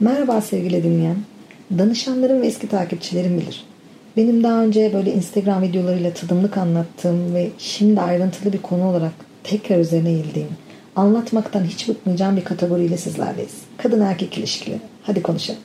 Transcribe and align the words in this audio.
Merhaba 0.00 0.40
sevgili 0.40 0.82
dinleyen. 0.82 1.16
Danışanlarım 1.78 2.42
ve 2.42 2.46
eski 2.46 2.68
takipçilerim 2.68 3.40
bilir. 3.40 3.64
Benim 4.16 4.42
daha 4.42 4.62
önce 4.62 4.90
böyle 4.94 5.12
Instagram 5.12 5.62
videolarıyla 5.62 6.14
tadımlık 6.14 6.58
anlattığım 6.58 7.34
ve 7.34 7.50
şimdi 7.58 8.00
ayrıntılı 8.00 8.52
bir 8.52 8.58
konu 8.58 8.88
olarak 8.88 9.12
tekrar 9.44 9.78
üzerine 9.78 10.10
eğildiğim, 10.10 10.48
anlatmaktan 10.96 11.64
hiç 11.64 11.88
bıkmayacağım 11.88 12.36
bir 12.36 12.44
kategoriyle 12.44 12.96
sizlerleyiz. 12.96 13.54
Kadın 13.76 14.00
erkek 14.00 14.38
ilişkileri. 14.38 14.80
Hadi 15.02 15.22
konuşalım. 15.22 15.60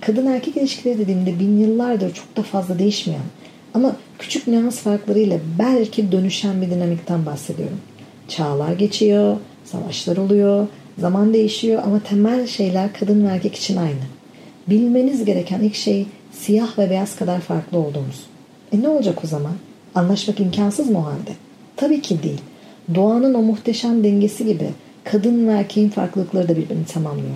Kadın 0.00 0.26
erkek 0.26 0.56
ilişkileri 0.56 0.98
dediğimde 0.98 1.38
bin 1.38 1.58
yıllardır 1.58 2.14
çok 2.14 2.36
da 2.36 2.42
fazla 2.42 2.78
değişmeyen 2.78 3.22
ama 3.74 3.96
küçük 4.18 4.46
nüans 4.46 4.78
farklarıyla 4.78 5.38
belki 5.58 6.12
dönüşen 6.12 6.62
bir 6.62 6.70
dinamikten 6.70 7.26
bahsediyorum. 7.26 7.80
Çağlar 8.28 8.72
geçiyor, 8.72 9.36
savaşlar 9.64 10.16
oluyor, 10.16 10.66
zaman 10.98 11.34
değişiyor 11.34 11.82
ama 11.86 12.00
temel 12.00 12.46
şeyler 12.46 12.92
kadın 12.92 13.24
ve 13.24 13.28
erkek 13.28 13.54
için 13.54 13.76
aynı. 13.76 14.04
Bilmeniz 14.68 15.24
gereken 15.24 15.60
ilk 15.60 15.74
şey 15.74 16.06
siyah 16.32 16.78
ve 16.78 16.90
beyaz 16.90 17.16
kadar 17.16 17.40
farklı 17.40 17.78
olduğumuz. 17.78 18.26
E 18.72 18.82
ne 18.82 18.88
olacak 18.88 19.24
o 19.24 19.26
zaman? 19.26 19.54
Anlaşmak 19.94 20.40
imkansız 20.40 20.90
mı 20.90 20.98
o 20.98 21.02
halde? 21.02 21.30
Tabii 21.76 22.02
ki 22.02 22.22
değil. 22.22 22.40
Doğanın 22.94 23.34
o 23.34 23.42
muhteşem 23.42 24.04
dengesi 24.04 24.46
gibi 24.46 24.70
kadın 25.04 25.48
ve 25.48 25.52
erkeğin 25.52 25.88
farklılıkları 25.88 26.48
da 26.48 26.56
birbirini 26.56 26.84
tamamlıyor. 26.84 27.34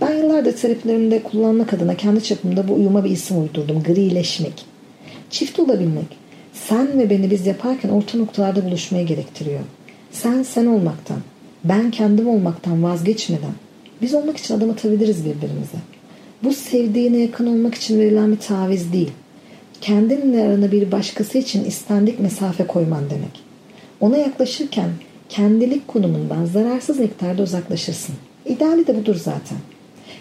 Ben 0.00 0.16
yıllardır 0.16 0.56
terapilerimde 0.56 1.22
kullanmak 1.22 1.72
adına 1.72 1.94
kendi 1.94 2.24
çapımda 2.24 2.68
bu 2.68 2.74
uyuma 2.74 3.04
bir 3.04 3.10
isim 3.10 3.42
uydurdum. 3.42 3.82
Grileşmek. 3.82 4.64
Çift 5.30 5.58
olabilmek. 5.58 6.06
Sen 6.52 6.98
ve 6.98 7.10
beni 7.10 7.30
biz 7.30 7.46
yaparken 7.46 7.88
orta 7.88 8.18
noktalarda 8.18 8.64
buluşmayı 8.64 9.06
gerektiriyor. 9.06 9.60
Sen 10.12 10.42
sen 10.42 10.66
olmaktan, 10.66 11.18
ben 11.64 11.90
kendim 11.90 12.28
olmaktan 12.28 12.82
vazgeçmeden 12.82 13.52
biz 14.02 14.14
olmak 14.14 14.36
için 14.36 14.54
adım 14.54 14.70
atabiliriz 14.70 15.24
birbirimize. 15.24 15.78
Bu 16.42 16.52
sevdiğine 16.52 17.16
yakın 17.16 17.46
olmak 17.46 17.74
için 17.74 18.00
verilen 18.00 18.32
bir 18.32 18.36
taviz 18.36 18.92
değil. 18.92 19.10
Kendinle 19.80 20.42
arana 20.42 20.72
bir 20.72 20.92
başkası 20.92 21.38
için 21.38 21.64
istendik 21.64 22.20
mesafe 22.20 22.66
koyman 22.66 23.10
demek. 23.10 23.40
Ona 24.00 24.16
yaklaşırken 24.16 24.90
kendilik 25.28 25.88
konumundan 25.88 26.44
zararsız 26.44 26.98
miktarda 26.98 27.42
uzaklaşırsın. 27.42 28.14
İdeali 28.46 28.86
de 28.86 28.96
budur 28.96 29.14
zaten. 29.14 29.58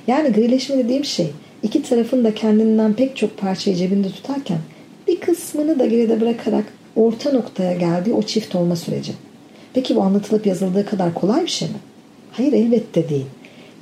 Yani 0.08 0.30
grileşme 0.30 0.78
dediğim 0.78 1.06
şey 1.06 1.32
iki 1.64 1.84
tarafın 1.84 2.24
da 2.24 2.36
kendinden 2.36 2.94
pek 2.94 3.18
çok 3.18 3.38
parçayı 3.38 3.76
cebinde 3.76 4.10
tutarken 4.10 4.60
bir 5.08 5.20
kısmını 5.20 5.80
da 5.80 5.86
geride 5.86 6.22
bırakarak 6.22 6.66
orta 6.96 7.32
noktaya 7.32 7.74
geldiği 7.74 8.14
o 8.14 8.24
çift 8.24 8.56
olma 8.56 8.76
süreci. 8.76 9.12
Peki 9.74 9.96
bu 9.96 10.02
anlatılıp 10.02 10.46
yazıldığı 10.46 10.86
kadar 10.86 11.14
kolay 11.14 11.42
bir 11.42 11.48
şey 11.48 11.68
mi? 11.68 11.76
Hayır 12.32 12.54
elbette 12.54 13.10
değil. 13.10 13.26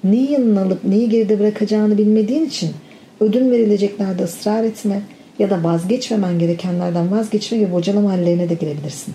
Neyi 0.04 0.32
yanına 0.32 0.62
alıp 0.62 0.84
neyi 0.84 1.10
geride 1.10 1.40
bırakacağını 1.40 1.98
bilmediğin 1.98 2.46
için 2.46 2.70
ödün 3.20 3.52
verileceklerde 3.52 4.24
ısrar 4.24 4.64
etme 4.64 5.02
ya 5.40 5.50
da 5.50 5.64
vazgeçmemen 5.64 6.40
gerekenlerden 6.40 7.12
vazgeçme 7.12 7.60
ve 7.60 7.74
bocalama 7.74 8.12
hallerine 8.12 8.50
de 8.50 8.54
girebilirsin. 8.54 9.14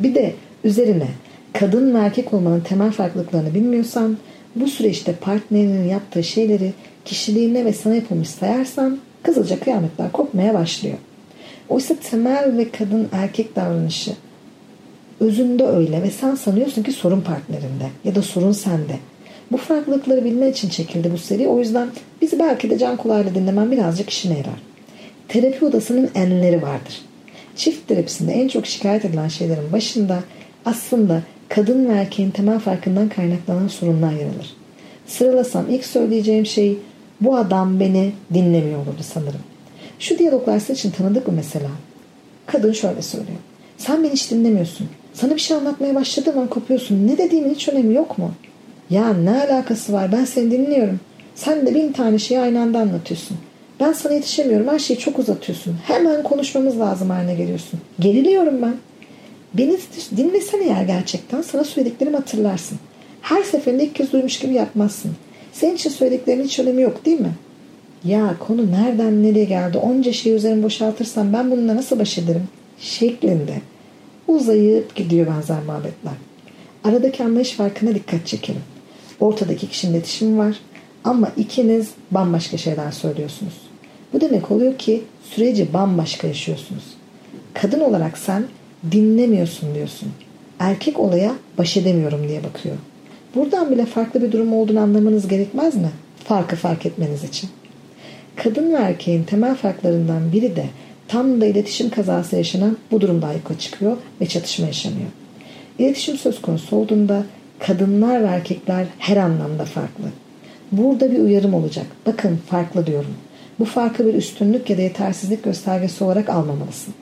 Bir 0.00 0.14
de 0.14 0.34
üzerine 0.64 1.08
kadın 1.52 1.94
ve 1.94 1.98
erkek 1.98 2.34
olmanın 2.34 2.60
temel 2.60 2.90
farklılıklarını 2.90 3.54
bilmiyorsan 3.54 4.16
bu 4.56 4.66
süreçte 4.68 5.12
partnerinin 5.12 5.88
yaptığı 5.88 6.24
şeyleri 6.24 6.72
kişiliğine 7.04 7.64
ve 7.64 7.72
sana 7.72 7.94
yapılmış 7.94 8.28
sayarsan 8.28 8.98
kızılca 9.22 9.60
kıyametler 9.60 10.12
kopmaya 10.12 10.54
başlıyor. 10.54 10.98
Oysa 11.68 11.94
temel 12.10 12.56
ve 12.56 12.70
kadın 12.70 13.08
erkek 13.12 13.56
davranışı 13.56 14.12
özünde 15.20 15.66
öyle 15.66 16.02
ve 16.02 16.10
sen 16.10 16.34
sanıyorsun 16.34 16.82
ki 16.82 16.92
sorun 16.92 17.20
partnerinde 17.20 17.86
ya 18.04 18.14
da 18.14 18.22
sorun 18.22 18.52
sende. 18.52 18.96
Bu 19.52 19.56
farklılıkları 19.56 20.24
bilme 20.24 20.48
için 20.48 20.68
çekildi 20.68 21.12
bu 21.12 21.18
seri. 21.18 21.48
O 21.48 21.58
yüzden 21.58 21.88
bizi 22.22 22.38
belki 22.38 22.70
de 22.70 22.78
can 22.78 22.96
kulağıyla 22.96 23.34
dinlemen 23.34 23.70
birazcık 23.70 24.10
işine 24.10 24.38
yarar. 24.38 24.62
Terapi 25.28 25.64
odasının 25.64 26.10
enleri 26.14 26.62
vardır. 26.62 27.00
Çift 27.56 27.88
terapisinde 27.88 28.32
en 28.32 28.48
çok 28.48 28.66
şikayet 28.66 29.04
edilen 29.04 29.28
şeylerin 29.28 29.72
başında 29.72 30.18
aslında 30.64 31.22
kadın 31.48 31.88
ve 31.88 31.92
erkeğin 31.92 32.30
temel 32.30 32.58
farkından 32.58 33.08
kaynaklanan 33.08 33.68
sorunlar 33.68 34.12
yer 34.12 34.26
alır. 34.26 34.56
Sıralasam 35.06 35.70
ilk 35.70 35.84
söyleyeceğim 35.84 36.46
şey 36.46 36.78
bu 37.20 37.36
adam 37.36 37.80
beni 37.80 38.12
dinlemiyor 38.34 38.78
olurdu 38.78 39.02
sanırım. 39.02 39.40
Şu 39.98 40.18
diyaloglar 40.18 40.58
sizin 40.58 40.74
için 40.74 40.90
tanıdık 40.90 41.28
mı 41.28 41.34
mesela? 41.36 41.70
Kadın 42.46 42.72
şöyle 42.72 43.02
söylüyor. 43.02 43.38
Sen 43.78 44.04
beni 44.04 44.12
hiç 44.12 44.30
dinlemiyorsun. 44.30 44.88
Sana 45.12 45.34
bir 45.34 45.40
şey 45.40 45.56
anlatmaya 45.56 45.94
başladığım 45.94 46.38
an 46.38 46.46
kopuyorsun. 46.46 47.06
Ne 47.06 47.18
dediğimin 47.18 47.54
hiç 47.54 47.68
önemi 47.68 47.94
yok 47.94 48.18
mu? 48.18 48.30
Ya 48.90 49.12
ne 49.14 49.30
alakası 49.30 49.92
var? 49.92 50.12
Ben 50.12 50.24
seni 50.24 50.50
dinliyorum. 50.50 51.00
Sen 51.34 51.66
de 51.66 51.74
bin 51.74 51.92
tane 51.92 52.18
şeyi 52.18 52.40
aynı 52.40 52.60
anda 52.60 52.78
anlatıyorsun. 52.78 53.36
Ben 53.80 53.92
sana 53.92 54.12
yetişemiyorum. 54.12 54.68
Her 54.68 54.78
şeyi 54.78 54.98
çok 54.98 55.18
uzatıyorsun. 55.18 55.76
Hemen 55.86 56.22
konuşmamız 56.22 56.80
lazım 56.80 57.10
haline 57.10 57.34
geliyorsun. 57.34 57.80
Geriliyorum 58.00 58.62
ben. 58.62 58.74
Beni 59.54 59.76
dinlesen 60.16 60.60
eğer 60.60 60.84
gerçekten 60.84 61.42
sana 61.42 61.64
söylediklerimi 61.64 62.16
hatırlarsın. 62.16 62.78
Her 63.22 63.42
seferinde 63.42 63.84
ilk 63.84 63.94
kez 63.94 64.12
duymuş 64.12 64.38
gibi 64.38 64.54
yapmazsın. 64.54 65.10
Senin 65.52 65.74
için 65.74 65.90
söylediklerimin 65.90 66.44
hiç 66.44 66.58
önemi 66.58 66.82
yok 66.82 67.04
değil 67.04 67.20
mi? 67.20 67.34
Ya 68.04 68.34
konu 68.38 68.72
nereden 68.72 69.22
nereye 69.22 69.44
geldi? 69.44 69.78
Onca 69.78 70.12
şeyi 70.12 70.34
üzerine 70.34 70.62
boşaltırsam 70.62 71.32
ben 71.32 71.50
bununla 71.50 71.76
nasıl 71.76 71.98
baş 71.98 72.18
ederim? 72.18 72.48
Şeklinde. 72.78 73.54
Uzayıp 74.30 74.94
gidiyor 74.94 75.26
benzer 75.26 75.62
muhabbetler. 75.62 76.12
Aradaki 76.84 77.24
anlayış 77.24 77.52
farkına 77.52 77.94
dikkat 77.94 78.26
çekelim. 78.26 78.62
Ortadaki 79.20 79.68
kişinin 79.68 79.92
iletişimi 79.92 80.38
var 80.38 80.56
ama 81.04 81.30
ikiniz 81.36 81.90
bambaşka 82.10 82.56
şeyler 82.56 82.90
söylüyorsunuz. 82.90 83.52
Bu 84.12 84.20
demek 84.20 84.50
oluyor 84.50 84.78
ki 84.78 85.02
süreci 85.22 85.72
bambaşka 85.72 86.26
yaşıyorsunuz. 86.26 86.84
Kadın 87.54 87.80
olarak 87.80 88.18
sen 88.18 88.44
dinlemiyorsun 88.92 89.74
diyorsun. 89.74 90.08
Erkek 90.58 90.98
olaya 90.98 91.34
baş 91.58 91.76
edemiyorum 91.76 92.28
diye 92.28 92.44
bakıyor. 92.44 92.76
Buradan 93.34 93.70
bile 93.70 93.86
farklı 93.86 94.22
bir 94.22 94.32
durum 94.32 94.52
olduğunu 94.52 94.80
anlamanız 94.80 95.28
gerekmez 95.28 95.74
mi? 95.74 95.90
Farkı 96.24 96.56
fark 96.56 96.86
etmeniz 96.86 97.24
için. 97.24 97.50
Kadın 98.36 98.72
ve 98.72 98.76
erkeğin 98.76 99.24
temel 99.24 99.54
farklarından 99.54 100.32
biri 100.32 100.56
de 100.56 100.64
tam 101.10 101.40
da 101.40 101.46
iletişim 101.46 101.90
kazası 101.90 102.36
yaşanan 102.36 102.76
bu 102.90 103.00
durumda 103.00 103.26
ayyuka 103.26 103.58
çıkıyor 103.58 103.96
ve 104.20 104.26
çatışma 104.26 104.66
yaşanıyor. 104.66 105.08
İletişim 105.78 106.16
söz 106.16 106.42
konusu 106.42 106.76
olduğunda 106.76 107.24
kadınlar 107.58 108.22
ve 108.22 108.26
erkekler 108.26 108.86
her 108.98 109.16
anlamda 109.16 109.64
farklı. 109.64 110.04
Burada 110.72 111.12
bir 111.12 111.18
uyarım 111.18 111.54
olacak. 111.54 111.86
Bakın 112.06 112.38
farklı 112.50 112.86
diyorum. 112.86 113.14
Bu 113.58 113.64
farkı 113.64 114.06
bir 114.06 114.14
üstünlük 114.14 114.70
ya 114.70 114.78
da 114.78 114.82
yetersizlik 114.82 115.44
göstergesi 115.44 116.04
olarak 116.04 116.28
almamalısın. 116.28 116.94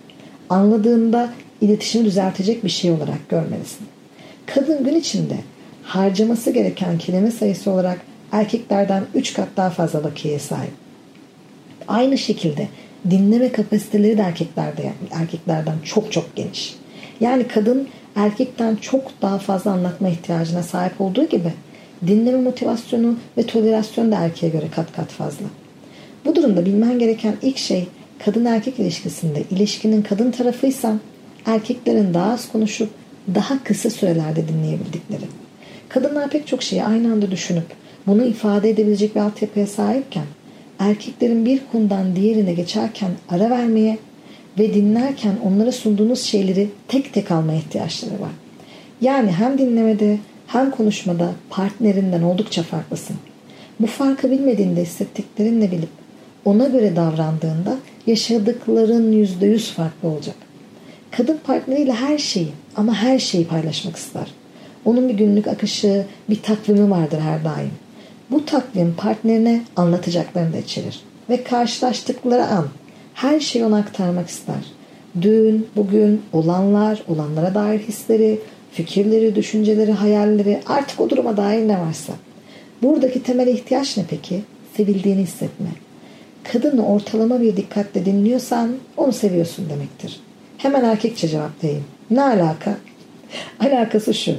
Anladığında 0.50 1.32
iletişimi 1.60 2.04
düzeltecek 2.04 2.64
bir 2.64 2.68
şey 2.68 2.90
olarak 2.90 3.28
görmelisin. 3.28 3.86
Kadın 4.46 4.84
gün 4.84 4.94
içinde 4.94 5.36
harcaması 5.82 6.50
gereken 6.50 6.98
kelime 6.98 7.30
sayısı 7.30 7.70
olarak 7.70 8.00
erkeklerden 8.32 9.04
3 9.14 9.32
kat 9.32 9.48
daha 9.56 9.70
fazla 9.70 10.04
bakiyeye 10.04 10.38
sahip. 10.38 10.72
Aynı 11.88 12.18
şekilde 12.18 12.68
dinleme 13.10 13.52
kapasiteleri 13.52 14.18
de 14.18 14.22
erkeklerde 14.22 14.92
erkeklerden 15.10 15.74
çok 15.84 16.12
çok 16.12 16.36
geniş. 16.36 16.74
Yani 17.20 17.48
kadın 17.48 17.88
erkekten 18.16 18.76
çok 18.76 19.22
daha 19.22 19.38
fazla 19.38 19.70
anlatma 19.70 20.08
ihtiyacına 20.08 20.62
sahip 20.62 21.00
olduğu 21.00 21.24
gibi 21.24 21.52
dinleme 22.06 22.40
motivasyonu 22.40 23.16
ve 23.36 23.42
tolerasyon 23.42 24.12
da 24.12 24.16
erkeğe 24.16 24.48
göre 24.48 24.66
kat 24.74 24.92
kat 24.92 25.08
fazla. 25.08 25.46
Bu 26.24 26.36
durumda 26.36 26.66
bilmen 26.66 26.98
gereken 26.98 27.36
ilk 27.42 27.58
şey 27.58 27.88
kadın 28.24 28.44
erkek 28.44 28.78
ilişkisinde 28.78 29.42
ilişkinin 29.50 30.02
kadın 30.02 30.30
tarafıysan 30.30 31.00
erkeklerin 31.46 32.14
daha 32.14 32.32
az 32.32 32.52
konuşup 32.52 32.90
daha 33.34 33.64
kısa 33.64 33.90
sürelerde 33.90 34.48
dinleyebildikleri. 34.48 35.24
Kadınlar 35.88 36.30
pek 36.30 36.46
çok 36.46 36.62
şeyi 36.62 36.84
aynı 36.84 37.12
anda 37.12 37.30
düşünüp 37.30 37.66
bunu 38.06 38.24
ifade 38.24 38.70
edebilecek 38.70 39.14
bir 39.14 39.20
altyapıya 39.20 39.66
sahipken 39.66 40.24
erkeklerin 40.78 41.44
bir 41.44 41.60
konudan 41.72 42.16
diğerine 42.16 42.54
geçerken 42.54 43.10
ara 43.28 43.50
vermeye 43.50 43.98
ve 44.58 44.74
dinlerken 44.74 45.34
onlara 45.44 45.72
sunduğunuz 45.72 46.22
şeyleri 46.22 46.68
tek 46.88 47.14
tek 47.14 47.30
almaya 47.30 47.58
ihtiyaçları 47.58 48.20
var. 48.20 48.30
Yani 49.00 49.32
hem 49.32 49.58
dinlemede 49.58 50.18
hem 50.46 50.70
konuşmada 50.70 51.32
partnerinden 51.50 52.22
oldukça 52.22 52.62
farklısın. 52.62 53.16
Bu 53.80 53.86
farkı 53.86 54.30
bilmediğinde 54.30 54.82
hissettiklerinle 54.82 55.70
bilip 55.70 55.88
ona 56.44 56.68
göre 56.68 56.96
davrandığında 56.96 57.76
yaşadıkların 58.06 59.12
yüzde 59.12 59.46
yüz 59.46 59.70
farklı 59.70 60.08
olacak. 60.08 60.36
Kadın 61.10 61.38
partneriyle 61.44 61.92
her 61.92 62.18
şeyi 62.18 62.48
ama 62.76 62.94
her 62.94 63.18
şeyi 63.18 63.46
paylaşmak 63.46 63.96
ister. 63.96 64.26
Onun 64.84 65.08
bir 65.08 65.14
günlük 65.14 65.48
akışı, 65.48 66.06
bir 66.30 66.42
takvimi 66.42 66.90
vardır 66.90 67.20
her 67.20 67.44
daim. 67.44 67.70
Bu 68.30 68.44
takvim 68.44 68.94
partnerine 68.96 69.62
anlatacaklarını 69.76 70.52
da 70.52 70.58
içerir. 70.58 71.00
Ve 71.30 71.44
karşılaştıkları 71.44 72.44
an 72.44 72.68
her 73.14 73.40
şeyi 73.40 73.64
ona 73.64 73.76
aktarmak 73.76 74.28
ister. 74.28 74.64
Dün, 75.20 75.66
bugün, 75.76 76.22
olanlar, 76.32 77.02
olanlara 77.08 77.54
dair 77.54 77.78
hisleri, 77.78 78.40
fikirleri, 78.72 79.34
düşünceleri, 79.34 79.92
hayalleri, 79.92 80.60
artık 80.66 81.00
o 81.00 81.10
duruma 81.10 81.36
dair 81.36 81.68
ne 81.68 81.80
varsa. 81.80 82.12
Buradaki 82.82 83.22
temel 83.22 83.46
ihtiyaç 83.46 83.96
ne 83.96 84.04
peki? 84.10 84.42
Sevildiğini 84.76 85.22
hissetme. 85.22 85.68
Kadını 86.52 86.86
ortalama 86.86 87.40
bir 87.40 87.56
dikkatle 87.56 88.04
dinliyorsan 88.04 88.76
onu 88.96 89.12
seviyorsun 89.12 89.70
demektir. 89.70 90.20
Hemen 90.58 90.84
erkekçe 90.84 91.28
cevap 91.28 91.64
vereyim. 91.64 91.84
Ne 92.10 92.22
alaka? 92.22 92.76
Alakası 93.60 94.14
şu. 94.14 94.34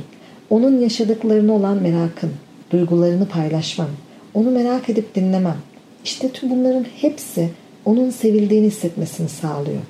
Onun 0.49 0.79
yaşadıklarını 0.79 1.53
olan 1.53 1.81
merakın, 1.81 2.31
duygularını 2.71 3.27
paylaşmam, 3.27 3.89
onu 4.33 4.51
merak 4.51 4.89
edip 4.89 5.15
dinlemem. 5.15 5.57
İşte 6.03 6.29
tüm 6.29 6.49
bunların 6.49 6.85
hepsi 7.01 7.49
onun 7.85 8.09
sevildiğini 8.09 8.67
hissetmesini 8.67 9.29
sağlıyor. 9.29 9.81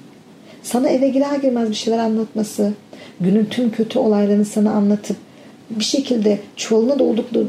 Sana 0.64 0.90
eve 0.90 1.10
girer 1.10 1.36
girmez 1.36 1.70
bir 1.70 1.76
şeyler 1.76 2.00
anlatması, 2.00 2.74
günün 3.20 3.46
tüm 3.46 3.72
kötü 3.72 4.00
olaylarını 4.00 4.46
sana 4.46 4.72
anlatıp 4.72 5.18
bir 5.70 5.84
şekilde 5.84 6.40
çuvalına 6.56 7.00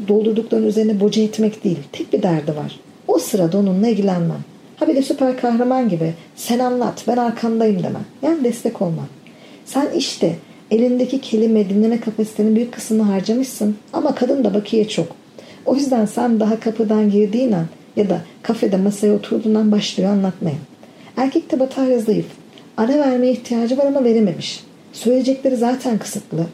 doldurduklarının 0.09 0.67
üzerine 0.67 1.01
boca 1.01 1.23
etmek 1.23 1.65
değil. 1.65 1.79
Tek 1.93 2.13
bir 2.13 2.23
derdi 2.23 2.57
var. 2.57 2.81
O 3.09 3.19
sırada 3.19 3.59
onunla 3.59 3.89
ilgilenmem. 3.89 4.41
Ha 4.77 4.89
bir 4.89 4.97
de 4.97 5.03
süper 5.03 5.37
kahraman 5.37 5.89
gibi 5.89 6.15
sen 6.37 6.59
anlat 6.59 7.05
ben 7.09 7.17
arkandayım 7.17 7.83
demem. 7.83 8.05
Yani 8.23 8.45
destek 8.45 8.83
olmam. 8.83 9.07
Sen 9.65 9.89
işte 9.97 10.37
elindeki 10.71 11.21
kelime 11.21 11.69
dinleme 11.69 12.01
kapasitenin 12.01 12.57
büyük 12.57 12.73
kısmını 12.73 13.03
harcamışsın 13.03 13.77
ama 13.93 14.15
kadın 14.15 14.45
da 14.45 14.55
bakiye 14.55 14.89
çok. 14.89 15.20
O 15.67 15.75
yüzden 15.75 16.07
sen 16.07 16.41
daha 16.41 16.61
kapıdan 16.61 17.11
girdiğin 17.11 17.53
an 17.53 17.67
ya 17.97 18.11
da 18.11 18.21
kafede 18.43 18.77
masaya 18.77 19.15
oturduğundan 19.15 19.73
başlıyor 19.73 20.11
anlatmaya. 20.11 20.57
Erkekte 21.17 21.61
batarya 21.61 21.99
zayıf. 21.99 22.27
Ara 22.77 22.99
vermeye 22.99 23.33
ihtiyacı 23.33 23.79
var 23.79 23.87
ama 23.87 24.05
verememiş. 24.05 24.65
Söyleyecekleri 24.93 25.57
zaten 25.57 25.99
kısıtlı. 25.99 26.47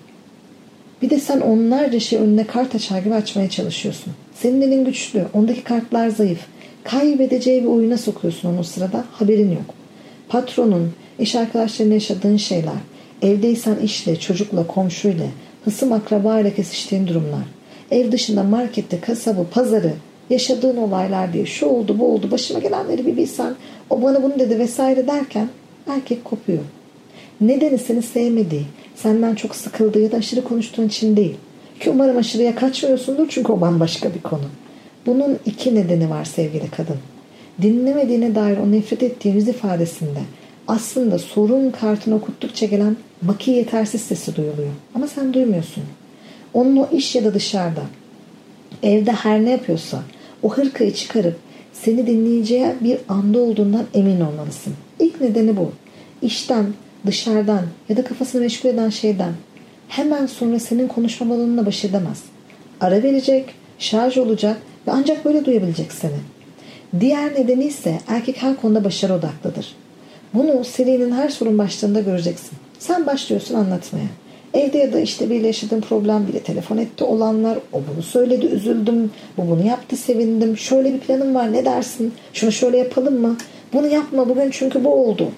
Bir 1.03 1.11
de 1.11 1.21
sen 1.21 1.41
onlarca 1.41 2.01
şey 2.01 2.19
önüne 2.19 2.45
kart 2.45 2.75
açar 2.75 2.99
gibi 2.99 3.15
açmaya 3.15 3.51
çalışıyorsun. 3.51 4.13
Senin 4.35 4.63
elin 4.63 4.85
güçlü, 4.85 5.25
ondaki 5.35 5.65
kartlar 5.65 6.09
zayıf. 6.09 6.39
Kaybedeceği 6.85 7.63
bir 7.63 7.69
oyuna 7.69 7.99
sokuyorsun 7.99 8.55
onu 8.55 8.65
sırada, 8.65 9.05
haberin 9.13 9.51
yok. 9.51 9.75
Patronun, 10.29 10.93
iş 11.19 11.35
arkadaşlarına 11.35 11.95
yaşadığın 11.95 12.37
şeyler, 12.37 12.73
evdeysen 13.23 13.77
işle, 13.77 14.21
çocukla, 14.21 14.67
komşuyla, 14.67 15.27
hısım 15.65 15.93
akrabayla 15.93 16.55
kesiştiğin 16.55 17.07
durumlar, 17.07 17.43
ev 17.91 18.13
dışında 18.13 18.43
markette, 18.43 19.01
kasabı, 19.01 19.47
pazarı, 19.51 19.93
yaşadığın 20.31 20.77
olaylar 20.77 21.33
diye 21.33 21.47
şu 21.47 21.67
oldu 21.67 21.99
bu 21.99 22.15
oldu 22.15 22.31
başıma 22.31 22.61
gelenleri 22.61 23.07
bir 23.07 23.17
bilsen 23.17 23.55
o 23.91 24.03
bana 24.03 24.23
bunu 24.23 24.39
dedi 24.39 24.59
vesaire 24.59 25.07
derken 25.07 25.49
erkek 25.87 26.25
kopuyor. 26.25 26.63
Nedeni 27.41 27.79
seni 27.79 28.03
sevmediği, 28.03 28.65
senden 28.95 29.35
çok 29.35 29.57
sıkıldığı 29.57 30.01
ya 30.01 30.13
da 30.13 30.17
aşırı 30.17 30.45
konuştuğun 30.45 30.87
için 30.87 31.17
değil. 31.17 31.37
Ki 31.81 31.91
umarım 31.91 32.17
aşırıya 32.17 32.55
kaçmıyorsundur 32.55 33.27
çünkü 33.29 33.53
o 33.53 33.61
bambaşka 33.61 34.15
bir 34.15 34.23
konu. 34.23 34.45
Bunun 35.07 35.39
iki 35.47 35.75
nedeni 35.75 36.11
var 36.11 36.25
sevgili 36.25 36.71
kadın. 36.71 36.97
Dinlemediğine 37.63 38.35
dair 38.35 38.59
o 38.59 38.73
nefret 38.73 39.03
ettiğin 39.03 39.35
yüz 39.35 39.49
ifadesinde 39.49 40.21
aslında 40.69 41.19
sorun 41.19 41.71
kartını 41.71 42.15
okuttukça 42.15 42.67
gelen 42.67 42.97
maki 43.23 43.51
yetersiz 43.51 44.01
sesi 44.01 44.37
duyuluyor. 44.37 44.73
Ama 44.95 45.07
sen 45.07 45.35
duymuyorsun. 45.35 45.85
Onun 46.57 46.77
o 46.77 46.89
iş 46.93 47.15
ya 47.15 47.25
da 47.25 47.35
dışarıda 47.35 47.83
evde 48.83 49.13
her 49.13 49.45
ne 49.45 49.51
yapıyorsa 49.51 50.03
o 50.43 50.55
hırkayı 50.55 50.95
çıkarıp 50.95 51.37
seni 51.73 52.07
dinleyeceği 52.07 52.67
bir 52.81 52.99
anda 53.09 53.39
olduğundan 53.39 53.85
emin 53.95 54.21
olmalısın. 54.21 54.75
İlk 55.01 55.21
nedeni 55.21 55.57
bu. 55.57 55.73
İşten, 56.23 56.67
dışarıdan 57.07 57.63
ya 57.89 57.97
da 57.97 58.05
kafasını 58.05 58.41
meşgul 58.41 58.69
eden 58.69 58.91
şeyden 58.91 59.33
hemen 59.89 60.27
sonra 60.27 60.59
senin 60.59 60.89
konuşma 60.89 61.31
balonuna 61.31 61.67
baş 61.67 61.85
edemez. 61.85 62.23
Ara 62.81 63.03
verecek, 63.03 63.45
şarj 63.79 64.19
olacak 64.19 64.57
ve 64.87 64.93
ancak 64.93 65.25
böyle 65.25 65.45
duyabilecek 65.45 65.93
seni. 65.93 66.21
Diğer 67.01 67.35
nedeni 67.35 67.65
ise 67.65 68.01
erkek 68.09 68.43
her 68.43 68.57
konuda 68.57 68.85
başarı 68.85 69.15
odaklıdır. 69.15 69.75
Bunu 70.35 70.65
serinin 70.65 71.13
her 71.13 71.29
sorun 71.29 71.59
başlığında 71.59 72.01
göreceksin. 72.01 72.59
Sen 72.79 73.07
başlıyorsun 73.07 73.55
anlatmaya. 73.55 74.09
Evde 74.57 74.79
ya 74.79 74.93
da 74.93 75.01
işte 75.01 75.31
biriyle 75.31 75.47
yaşadığın 75.47 75.81
problem 75.81 76.29
bile 76.29 76.41
telefon 76.41 76.77
etti 76.77 77.05
olanlar. 77.05 77.59
O 77.73 77.81
bunu 77.93 78.03
söyledi 78.03 78.47
üzüldüm. 78.47 79.11
Bu 79.37 79.51
bunu 79.51 79.67
yaptı 79.67 79.97
sevindim. 79.97 80.59
Şöyle 80.59 80.95
bir 80.95 80.99
planım 80.99 81.35
var 81.35 81.53
ne 81.53 81.65
dersin? 81.65 82.15
Şunu 82.33 82.53
şöyle 82.53 82.77
yapalım 82.77 83.21
mı? 83.21 83.37
Bunu 83.73 83.87
yapma 83.87 84.29
bugün 84.29 84.51
çünkü 84.51 84.85
bu 84.85 84.95
oldu. 84.95 85.29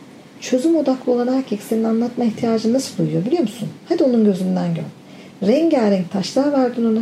Çözüm 0.41 0.77
odaklı 0.77 1.13
olan 1.13 1.29
erkek 1.29 1.61
senin 1.69 1.85
anlatma 1.85 2.25
ihtiyacını 2.25 2.73
nasıl 2.73 2.99
duyuyor 2.99 3.25
biliyor 3.25 3.43
musun? 3.43 3.69
Hadi 3.89 4.05
onun 4.05 4.25
gözünden 4.25 4.75
gör. 4.75 5.49
Rengarenk 5.49 6.13
taşlar 6.13 6.53
verdin 6.53 6.85
ona. 6.85 7.01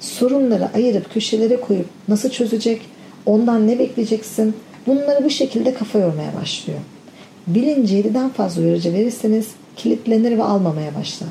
Sorunları 0.00 0.68
ayırıp 0.74 1.14
köşelere 1.14 1.60
koyup 1.60 1.86
nasıl 2.08 2.30
çözecek, 2.30 2.80
ondan 3.26 3.66
ne 3.66 3.78
bekleyeceksin 3.78 4.54
bunları 4.86 5.24
bu 5.24 5.30
şekilde 5.30 5.74
kafa 5.74 5.98
yormaya 5.98 6.34
başlıyor. 6.40 6.78
Bilinci 7.46 7.96
7'den 7.96 8.28
fazla 8.28 8.62
uyarıcı 8.62 8.92
verirseniz 8.92 9.46
kilitlenir 9.82 10.38
ve 10.38 10.42
almamaya 10.42 10.94
başlar. 10.94 11.28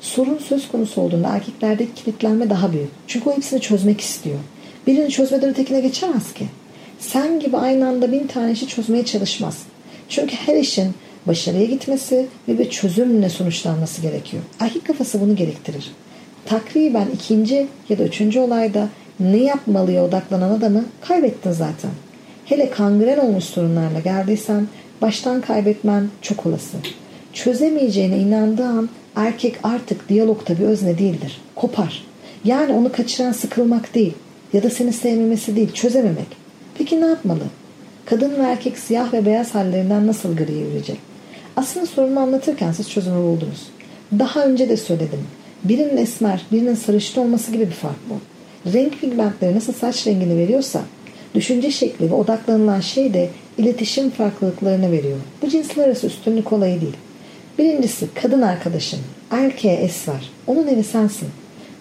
Sorun 0.00 0.38
söz 0.38 0.68
konusu 0.68 1.00
olduğunda 1.00 1.28
erkeklerdeki 1.28 1.94
kilitlenme 1.94 2.50
daha 2.50 2.72
büyük. 2.72 2.90
Çünkü 3.06 3.30
o 3.30 3.36
hepsini 3.36 3.60
çözmek 3.60 4.00
istiyor. 4.00 4.38
Birini 4.86 5.10
çözmeden 5.10 5.50
ötekine 5.50 5.80
geçemez 5.80 6.34
ki. 6.34 6.46
Sen 6.98 7.40
gibi 7.40 7.56
aynı 7.56 7.88
anda 7.88 8.12
bin 8.12 8.26
tane 8.26 8.52
işi 8.52 8.68
çözmeye 8.68 9.04
çalışmaz. 9.04 9.58
Çünkü 10.08 10.36
her 10.36 10.56
işin 10.56 10.94
başarıya 11.26 11.64
gitmesi 11.64 12.26
ve 12.48 12.58
bir 12.58 12.70
çözümle 12.70 13.28
sonuçlanması 13.28 14.02
gerekiyor. 14.02 14.42
Erkek 14.60 14.86
kafası 14.86 15.20
bunu 15.20 15.36
gerektirir. 15.36 15.90
Takriben 16.46 17.06
ikinci 17.14 17.66
ya 17.88 17.98
da 17.98 18.04
üçüncü 18.04 18.40
olayda 18.40 18.88
ne 19.20 19.36
yapmalıya 19.36 20.04
odaklanan 20.04 20.50
adamı 20.50 20.84
kaybettin 21.00 21.52
zaten. 21.52 21.90
Hele 22.44 22.70
kangren 22.70 23.18
olmuş 23.18 23.44
sorunlarla 23.44 24.00
geldiysen 24.00 24.68
baştan 25.02 25.40
kaybetmen 25.40 26.08
çok 26.22 26.46
olası. 26.46 26.76
Çözemeyeceğine 27.32 28.18
inandığı 28.18 28.66
an 28.66 28.88
erkek 29.16 29.54
artık 29.62 30.08
diyalogta 30.08 30.58
bir 30.58 30.64
özne 30.64 30.98
değildir. 30.98 31.40
Kopar. 31.54 32.04
Yani 32.44 32.72
onu 32.72 32.92
kaçıran 32.92 33.32
sıkılmak 33.32 33.94
değil 33.94 34.12
ya 34.52 34.62
da 34.62 34.70
seni 34.70 34.92
sevmemesi 34.92 35.56
değil 35.56 35.72
çözememek. 35.72 36.26
Peki 36.78 37.00
ne 37.00 37.06
yapmalı? 37.06 37.44
Kadın 38.04 38.30
ve 38.30 38.42
erkek 38.42 38.78
siyah 38.78 39.12
ve 39.12 39.26
beyaz 39.26 39.54
hallerinden 39.54 40.06
nasıl 40.06 40.36
griye 40.36 40.58
yürüyecek? 40.58 40.98
Aslında 41.56 41.86
sorumu 41.86 42.20
anlatırken 42.20 42.72
siz 42.72 42.90
çözümü 42.90 43.22
buldunuz. 43.22 43.66
Daha 44.18 44.44
önce 44.44 44.68
de 44.68 44.76
söyledim. 44.76 45.20
Birinin 45.64 45.96
esmer, 45.96 46.46
birinin 46.52 46.74
sarışın 46.74 47.20
olması 47.20 47.52
gibi 47.52 47.66
bir 47.66 47.70
fark 47.70 47.96
bu. 48.10 48.14
Renk 48.72 49.00
pigmentleri 49.00 49.56
nasıl 49.56 49.72
saç 49.72 50.06
rengini 50.06 50.36
veriyorsa, 50.36 50.82
düşünce 51.34 51.70
şekli 51.70 52.10
ve 52.10 52.14
odaklanılan 52.14 52.80
şey 52.80 53.14
de 53.14 53.30
iletişim 53.58 54.10
farklılıklarını 54.10 54.92
veriyor. 54.92 55.18
Bu 55.42 55.48
cinsler 55.48 55.84
arası 55.84 56.06
üstünlük 56.06 56.52
olayı 56.52 56.80
değil. 56.80 56.96
Birincisi 57.60 58.06
kadın 58.14 58.42
arkadaşın, 58.42 58.98
erkeğe 59.30 59.74
es 59.74 60.08
var. 60.08 60.30
Onun 60.46 60.66
evi 60.66 60.84
sensin. 60.84 61.28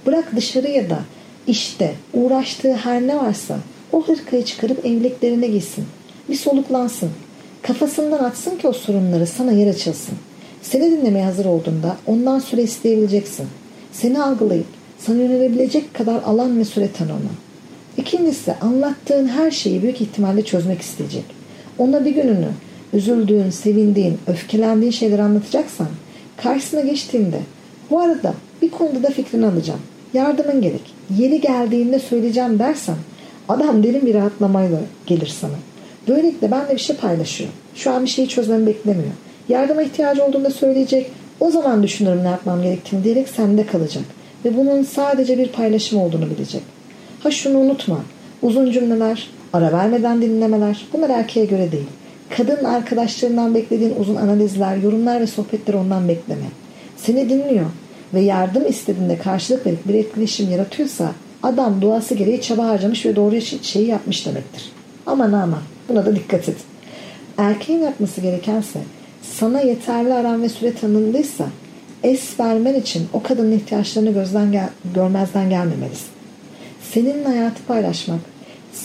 Bırak 0.06 0.36
dışarıya 0.36 0.90
da 0.90 1.00
işte 1.48 1.94
uğraştığı 2.14 2.74
her 2.74 3.02
ne 3.02 3.18
varsa 3.18 3.58
o 3.92 4.08
hırkayı 4.08 4.46
çıkarıp 4.46 4.86
evliliklerine 4.86 5.48
gitsin. 5.48 5.86
Bir 6.30 6.36
soluklansın. 6.36 7.10
Kafasından 7.62 8.24
atsın 8.24 8.58
ki 8.58 8.68
o 8.68 8.74
sorunları 8.74 9.28
sana 9.28 9.52
yer 9.52 9.68
açılsın. 9.68 10.16
Seni 10.62 10.92
dinlemeye 10.92 11.26
hazır 11.26 11.46
olduğunda 11.46 11.98
ondan 12.08 12.40
süre 12.40 12.64
isteyebileceksin. 12.64 13.48
Seni 13.92 14.22
algılayıp 14.22 14.68
sana 15.00 15.22
yönelebilecek 15.22 15.94
kadar 15.94 16.24
alan 16.24 16.60
ve 16.60 16.66
süre 16.66 16.92
tanı 16.92 17.12
ona. 17.12 17.32
İkincisi 17.98 18.54
anlattığın 18.62 19.28
her 19.28 19.52
şeyi 19.52 19.82
büyük 19.82 20.02
ihtimalle 20.02 20.42
çözmek 20.46 20.82
isteyecek. 20.82 21.26
Ona 21.78 22.06
bir 22.06 22.12
gününü 22.12 22.50
üzüldüğün, 22.94 23.50
sevindiğin, 23.50 24.18
öfkelendiğin 24.28 24.92
şeyleri 24.92 25.22
anlatacaksan 25.22 25.88
karşısına 26.38 26.82
geçtiğinde 26.82 27.40
bu 27.90 28.00
arada 28.00 28.34
bir 28.62 28.72
konuda 28.72 29.04
da 29.04 29.10
fikrini 29.10 29.46
alacağım. 29.46 29.80
Yardımın 30.14 30.62
gerek. 30.62 30.94
Yeni 31.18 31.42
geldiğinde 31.42 32.00
söyleyeceğim 32.00 32.60
dersen 32.60 32.96
adam 33.50 33.84
derin 33.84 34.06
bir 34.06 34.14
rahatlamayla 34.14 34.80
gelir 35.06 35.28
sana. 35.28 35.56
Böylelikle 36.08 36.52
benle 36.52 36.74
bir 36.74 36.80
şey 36.80 36.96
paylaşıyor. 36.96 37.50
Şu 37.76 37.92
an 37.92 38.04
bir 38.04 38.10
şeyi 38.10 38.28
çözmemi 38.28 38.68
beklemiyor. 38.68 39.12
Yardıma 39.50 39.82
ihtiyacı 39.82 40.24
olduğunda 40.24 40.50
söyleyecek. 40.50 41.12
O 41.40 41.52
zaman 41.52 41.84
düşünürüm 41.84 42.24
ne 42.24 42.28
yapmam 42.28 42.62
gerektiğini 42.62 43.04
diyerek 43.04 43.30
sende 43.30 43.66
kalacak. 43.66 44.04
Ve 44.46 44.58
bunun 44.58 44.84
sadece 44.84 45.38
bir 45.38 45.48
paylaşım 45.48 46.00
olduğunu 46.00 46.30
bilecek. 46.30 46.62
Ha 47.24 47.32
şunu 47.32 47.58
unutma. 47.58 48.00
Uzun 48.42 48.72
cümleler, 48.72 49.30
ara 49.54 49.72
vermeden 49.72 50.22
dinlemeler 50.22 50.86
bunlar 50.94 51.10
erkeğe 51.10 51.46
göre 51.46 51.72
değil. 51.72 51.88
Kadın 52.38 52.64
arkadaşlarından 52.64 53.56
beklediğin 53.56 53.96
uzun 54.00 54.16
analizler, 54.16 54.78
yorumlar 54.78 55.22
ve 55.22 55.28
sohbetleri 55.28 55.78
ondan 55.78 56.08
bekleme. 56.08 56.46
Seni 56.98 57.30
dinliyor 57.30 57.66
ve 58.14 58.22
yardım 58.22 58.68
istediğinde 58.68 59.18
karşılık 59.18 59.66
verip 59.66 59.88
bir 59.88 59.94
etkileşim 59.94 60.52
yaratıyorsa 60.52 61.12
adam 61.44 61.82
doğası 61.82 62.16
gereği 62.16 62.42
çaba 62.42 62.68
harcamış 62.68 63.06
ve 63.06 63.16
doğru 63.16 63.42
şeyi 63.42 63.88
yapmış 63.88 64.26
demektir. 64.26 64.72
Aman 65.06 65.34
aman 65.34 65.62
buna 65.90 66.06
da 66.06 66.16
dikkat 66.16 66.50
et. 66.50 66.58
Erkeğin 67.38 67.80
yapması 67.80 68.22
gerekense 68.22 68.80
sana 69.22 69.62
yeterli 69.62 70.14
aran 70.14 70.44
ve 70.44 70.50
süre 70.50 70.74
tanındıysa 70.74 71.46
es 72.04 72.40
vermen 72.40 72.74
için 72.74 73.08
o 73.14 73.24
kadının 73.24 73.52
ihtiyaçlarını 73.52 74.12
gözden 74.14 74.52
gel 74.52 74.70
görmezden 74.96 75.50
gelmemelisin. 75.50 76.08
Senin 76.92 77.26
hayatı 77.26 77.64
paylaşmak, 77.64 78.20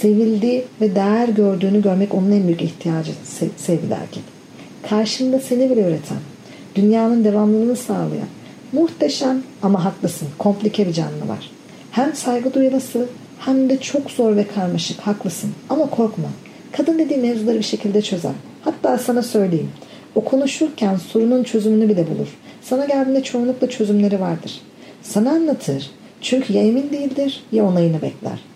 sevildiği 0.00 0.64
ve 0.80 0.94
değer 0.94 1.28
gördüğünü 1.28 1.82
görmek 1.82 2.14
onun 2.14 2.30
en 2.30 2.46
büyük 2.46 2.62
ihtiyacı 2.62 3.12
sevgili 3.56 3.92
erkek. 3.92 4.22
Karşında 4.88 5.38
seni 5.38 5.70
bile 5.70 5.80
üreten, 5.80 6.18
dünyanın 6.74 7.24
devamlılığını 7.24 7.76
sağlayan, 7.76 8.28
muhteşem 8.72 9.42
ama 9.62 9.84
haklısın, 9.84 10.28
komplike 10.38 10.88
bir 10.88 10.92
canlı 10.92 11.28
var. 11.28 11.50
Hem 11.90 12.14
saygı 12.14 12.54
duyulası 12.54 13.06
hem 13.38 13.70
de 13.70 13.80
çok 13.80 14.10
zor 14.10 14.36
ve 14.36 14.46
karmaşık, 14.46 15.00
haklısın. 15.00 15.50
Ama 15.70 15.90
korkma, 15.90 16.28
kadın 16.72 16.98
dediği 16.98 17.18
mevzuları 17.18 17.58
bir 17.58 17.62
şekilde 17.62 18.02
çözer. 18.02 18.32
Hatta 18.64 18.98
sana 18.98 19.22
söyleyeyim, 19.22 19.70
o 20.14 20.24
konuşurken 20.24 20.96
sorunun 20.96 21.44
çözümünü 21.44 21.88
bile 21.88 22.06
bulur. 22.06 22.28
Sana 22.62 22.84
geldiğinde 22.84 23.22
çoğunlukla 23.22 23.70
çözümleri 23.70 24.20
vardır. 24.20 24.60
Sana 25.02 25.30
anlatır. 25.30 25.90
Çünkü 26.20 26.52
ya 26.52 26.62
emin 26.62 26.90
değildir 26.92 27.42
ya 27.52 27.64
onayını 27.64 28.02
bekler. 28.02 28.53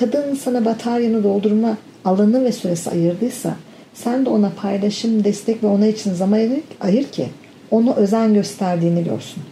Kadın 0.00 0.34
sana 0.34 0.64
bataryanı 0.64 1.24
doldurma 1.24 1.76
alanı 2.04 2.44
ve 2.44 2.52
süresi 2.52 2.90
ayırdıysa 2.90 3.54
sen 3.94 4.26
de 4.26 4.30
ona 4.30 4.50
paylaşım, 4.56 5.24
destek 5.24 5.62
ve 5.62 5.66
ona 5.66 5.86
için 5.86 6.14
zaman 6.14 6.40
ayır, 6.80 7.04
ki 7.04 7.28
onu 7.70 7.94
özen 7.94 8.34
gösterdiğini 8.34 9.04
görsün. 9.04 9.42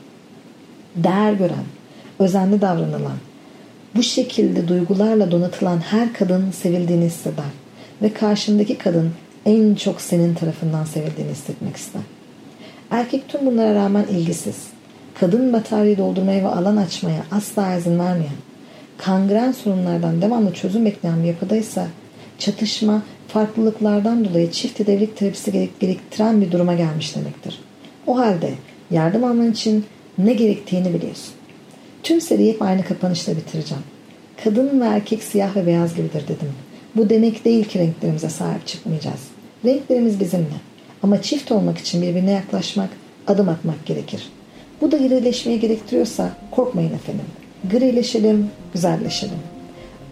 Değer 0.96 1.32
gören, 1.32 1.64
özenli 2.18 2.60
davranılan, 2.60 3.16
bu 3.96 4.02
şekilde 4.02 4.68
duygularla 4.68 5.30
donatılan 5.30 5.78
her 5.78 6.12
kadın 6.12 6.50
sevildiğini 6.50 7.04
hisseder 7.04 7.44
ve 8.02 8.12
karşındaki 8.12 8.78
kadın 8.78 9.10
en 9.46 9.74
çok 9.74 10.00
senin 10.00 10.34
tarafından 10.34 10.84
sevildiğini 10.84 11.30
hissetmek 11.30 11.76
ister. 11.76 12.02
Erkek 12.90 13.28
tüm 13.28 13.46
bunlara 13.46 13.74
rağmen 13.74 14.04
ilgisiz. 14.04 14.56
Kadın 15.20 15.52
bataryayı 15.52 15.98
doldurmaya 15.98 16.44
ve 16.44 16.48
alan 16.48 16.76
açmaya 16.76 17.22
asla 17.30 17.74
izin 17.76 17.98
vermeyen, 17.98 18.36
kangren 18.98 19.52
sorunlardan 19.52 20.22
devamlı 20.22 20.54
çözüm 20.54 20.84
bekleyen 20.84 21.22
bir 21.22 21.28
yapıdaysa 21.28 21.86
çatışma, 22.38 23.02
farklılıklardan 23.28 24.24
dolayı 24.24 24.50
çift 24.50 24.86
devlet 24.86 25.16
terapisi 25.16 25.70
gerektiren 25.80 26.40
bir 26.40 26.52
duruma 26.52 26.74
gelmiş 26.74 27.16
demektir. 27.16 27.60
O 28.06 28.18
halde 28.18 28.50
yardım 28.90 29.24
alman 29.24 29.52
için 29.52 29.84
ne 30.18 30.32
gerektiğini 30.32 30.94
biliyorsun. 30.94 31.34
Tüm 32.02 32.20
seriyi 32.20 32.52
hep 32.52 32.62
aynı 32.62 32.84
kapanışla 32.84 33.36
bitireceğim. 33.36 33.84
Kadın 34.44 34.80
ve 34.80 34.84
erkek 34.84 35.22
siyah 35.22 35.56
ve 35.56 35.66
beyaz 35.66 35.94
gibidir 35.94 36.22
dedim. 36.22 36.52
Bu 36.96 37.10
demek 37.10 37.44
değil 37.44 37.64
ki 37.64 37.78
renklerimize 37.78 38.28
sahip 38.28 38.66
çıkmayacağız. 38.66 39.20
Renklerimiz 39.64 40.20
bizimle. 40.20 40.58
Ama 41.02 41.22
çift 41.22 41.52
olmak 41.52 41.78
için 41.78 42.02
birbirine 42.02 42.32
yaklaşmak, 42.32 42.90
adım 43.26 43.48
atmak 43.48 43.86
gerekir. 43.86 44.28
Bu 44.80 44.92
da 44.92 44.96
grileşmeye 44.96 45.58
gerektiriyorsa 45.58 46.30
korkmayın 46.50 46.94
efendim. 46.94 47.24
Grileşelim, 47.64 48.50
güzelleşelim. 48.72 49.38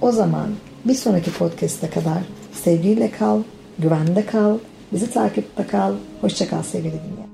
O 0.01 0.13
zaman 0.13 0.49
bir 0.85 0.95
sonraki 0.95 1.33
podcast'e 1.33 1.91
kadar 1.91 2.23
sevgiyle 2.53 3.11
kal, 3.11 3.43
güvende 3.79 4.27
kal, 4.27 4.59
bizi 4.93 5.11
takipte 5.11 5.67
kal. 5.67 5.95
Hoşçakal 6.21 6.63
sevgili 6.63 6.93
dinleyenler. 6.93 7.26